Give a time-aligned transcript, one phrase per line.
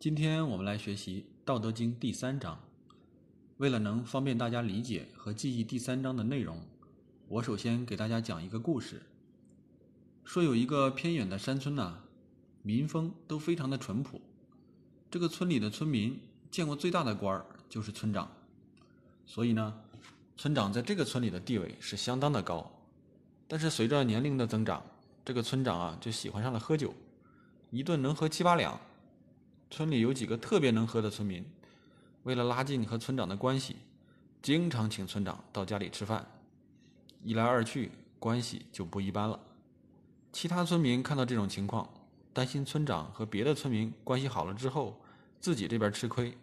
[0.00, 2.58] 今天我们来学习《道德经》第三章。
[3.58, 6.58] 为了能方便大家理解和记忆第三章的内容，
[7.28, 9.02] 我首先给大家讲一个故事。
[10.24, 11.98] 说有一个偏远的山村呐，
[12.62, 14.18] 民风都非常的淳朴。
[15.10, 16.18] 这个村里的村民
[16.50, 18.26] 见过最大的官儿就是村长，
[19.26, 19.82] 所以呢，
[20.34, 22.72] 村长在这个村里的地位是相当的高。
[23.46, 24.82] 但是随着年龄的增长，
[25.26, 26.94] 这个村长啊就喜欢上了喝酒，
[27.68, 28.80] 一顿能喝七八两。
[29.70, 31.44] 村里有几个特别能喝的村民，
[32.24, 33.76] 为了拉近和村长的关系，
[34.42, 36.26] 经常请村长到家里吃饭。
[37.22, 39.38] 一来二去，关系就不一般了。
[40.32, 41.88] 其他村民看到这种情况，
[42.32, 45.00] 担心村长和别的村民关系好了之后，
[45.40, 46.36] 自己这边吃亏。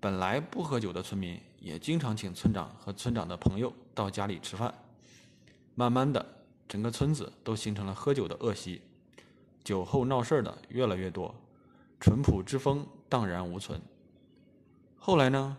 [0.00, 4.74] 本来不喝酒的村民也经常请村长和村长的朋友到家里吃饭。
[5.76, 6.24] 慢慢的，
[6.68, 8.82] 整个村子都形成了喝酒的恶习，
[9.62, 11.32] 酒后闹事的越来越多。
[12.00, 13.80] 淳朴之风荡然无存。
[14.96, 15.56] 后来呢，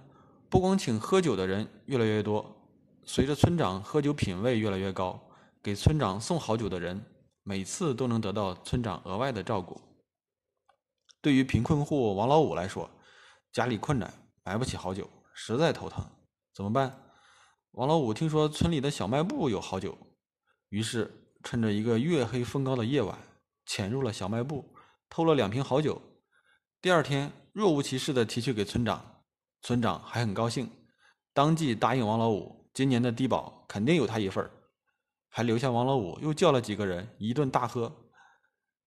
[0.49, 2.55] 不光请喝酒的人越来越多，
[3.03, 5.19] 随着村长喝酒品味越来越高，
[5.61, 7.03] 给村长送好酒的人
[7.43, 9.79] 每次都能得到村长额外的照顾。
[11.21, 12.89] 对于贫困户王老五来说，
[13.51, 16.05] 家里困难，买不起好酒，实在头疼，
[16.53, 16.95] 怎么办？
[17.71, 19.97] 王老五听说村里的小卖部有好酒，
[20.69, 21.11] 于是
[21.43, 23.17] 趁着一个月黑风高的夜晚，
[23.65, 24.63] 潜入了小卖部，
[25.09, 26.01] 偷了两瓶好酒。
[26.81, 29.03] 第二天，若无其事的提去给村长，
[29.63, 30.71] 村长还很高兴，
[31.33, 34.49] 当即答应王老五，今年的低保肯定有他一份儿
[35.27, 37.93] 还留下王老五又叫了几个人一顿大喝。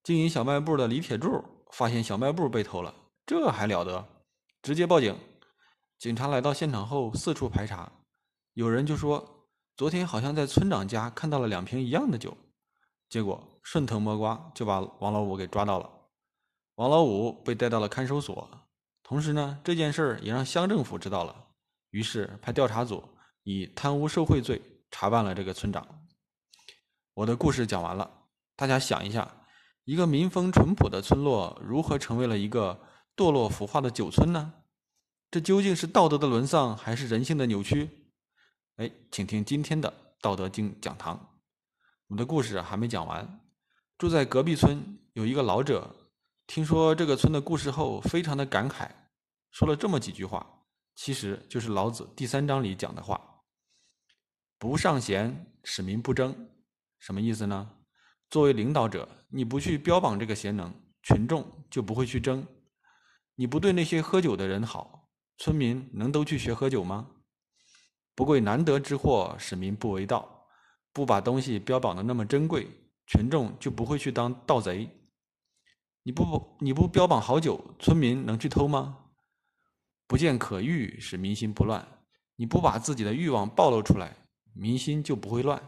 [0.03, 2.95] 经营小卖部的李铁柱发现小卖部被偷了，
[3.27, 4.03] 这还了得，
[4.63, 5.15] 直接报警。
[5.98, 7.93] 警察来到现场后四处排查，
[8.55, 12.35] 有人就说昨天好像在村长家看到了两瓶一样的酒，
[13.11, 15.91] 结果顺藤摸瓜就把王老五给抓到了。
[16.77, 18.48] 王老五被带到了看守所，
[19.03, 21.48] 同时呢，这件事儿也让乡政府知道了，
[21.91, 23.05] 于是派调查组
[23.42, 25.86] 以贪污受贿罪查办了这个村长。
[27.13, 28.11] 我的故事讲完了，
[28.57, 29.45] 大家想一下，
[29.85, 32.80] 一个民风淳朴的村落如何成为了一个
[33.14, 34.55] 堕落腐化的酒村呢？
[35.30, 37.91] 这究竟是道德的沦丧，还是人性的扭曲？
[38.77, 39.91] 哎，请听今天的
[40.23, 41.14] 《道德经》讲堂。
[42.08, 43.41] 我们的故事还没讲完，
[43.98, 45.95] 住在隔壁村有一个老者。
[46.47, 48.91] 听说这个村的故事后，非常的感慨，
[49.53, 50.47] 说了这么几句话，
[50.95, 53.20] 其实就是老子第三章里讲的话
[54.58, 56.48] ：“不尚贤，使民不争。”
[56.98, 57.70] 什么意思呢？
[58.29, 62.47] 作为领导者，你不去标榜这个贤能，群众就不会去争。
[63.35, 65.08] 你不对那些喝酒的人好，
[65.39, 67.08] 村民能都去学喝酒吗？
[68.14, 70.47] 不贵难得之货，使民不为盗。
[70.92, 72.69] 不把东西标榜的那么珍贵，
[73.07, 74.86] 群众就不会去当盗贼。
[76.05, 78.98] 你不你不标榜好酒，村民能去偷吗？
[80.08, 81.86] 不见可欲，使民心不乱。
[82.36, 84.17] 你不把自己的欲望暴露出来，
[84.52, 85.63] 民心就不会乱。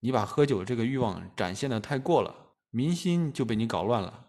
[0.00, 4.28] 你把喝酒这个欲望展现的太过了，民心就被你搞乱了。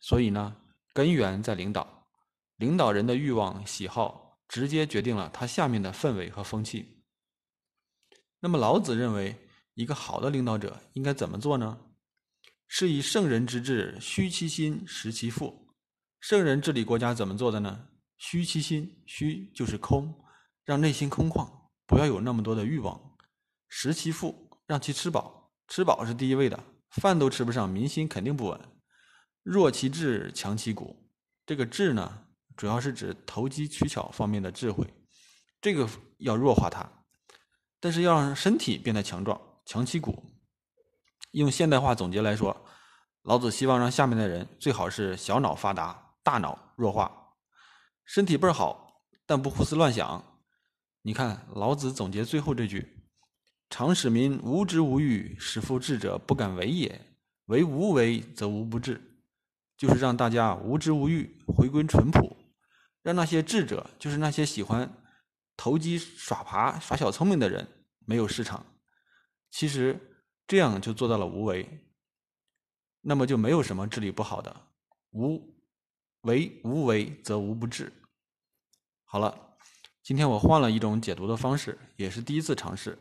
[0.00, 0.56] 所以呢，
[0.92, 2.08] 根源在领导，
[2.56, 7.04] 领导人的欲望喜好直接决定了他下面的氛围和风气。
[8.40, 9.36] 那么老子认为，
[9.74, 11.78] 一个好的领导者应该怎么做呢？
[12.66, 15.68] 是以圣人之治，虚其心，实其腹。
[16.20, 17.88] 圣人治理国家怎么做的呢？
[18.16, 20.14] 虚其心，虚就是空，
[20.64, 21.48] 让内心空旷，
[21.86, 23.16] 不要有那么多的欲望。
[23.68, 28.60] 实其腹，让其吃饱，吃饱是第一位的，饭都吃不上，民心肯定不稳。
[29.42, 31.10] 弱其志，强其骨。
[31.44, 32.26] 这个智呢，
[32.56, 34.86] 主要是指投机取巧方面的智慧，
[35.60, 35.88] 这个
[36.18, 37.04] 要弱化它。
[37.78, 40.33] 但是要让身体变得强壮，强其骨。
[41.34, 42.56] 用现代化总结来说，
[43.22, 47.10] 老子希望让下面的人最好是小脑发达，大脑弱化，
[48.04, 50.24] 身体倍儿好，但不胡思乱想。
[51.02, 53.04] 你看，老子总结最后这句
[53.68, 57.00] ：“常使民无知无欲，使夫智者不敢为也。
[57.46, 59.02] 为无为，则无不治。”
[59.76, 62.36] 就是让大家无知无欲，回归淳朴，
[63.02, 64.88] 让那些智者，就是那些喜欢
[65.56, 67.66] 投机耍爬、耍小聪明的人，
[68.06, 68.64] 没有市场。
[69.50, 70.12] 其实。
[70.46, 71.68] 这样就做到了无为，
[73.00, 74.54] 那么就没有什么治理不好的。
[75.12, 75.54] 无
[76.22, 77.92] 为无为则无不治。
[79.04, 79.56] 好了，
[80.02, 82.98] 今天我换了一种解读的方式，也是第一次尝试，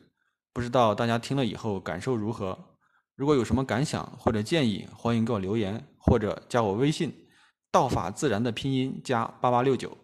[0.52, 2.78] 不知道大家听了以后感受如何？
[3.16, 7.28] 如果有什么感想或者建议，欢迎给我留言或者加我微信
[7.72, 9.98] “道法自然”的拼音加八八六九，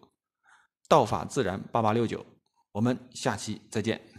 [0.88, 2.24] 道法自然八八六九。
[2.72, 4.09] 我们下期再见。